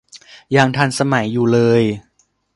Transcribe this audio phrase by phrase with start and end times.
[0.55, 1.83] ยังทันสมัยอยู่เลย